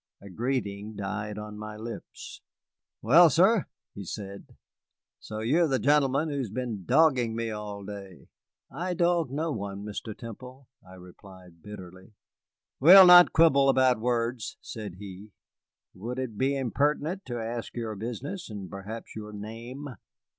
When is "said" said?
4.03-4.57, 14.59-14.95